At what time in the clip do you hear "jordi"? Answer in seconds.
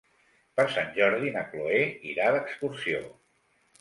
0.95-1.33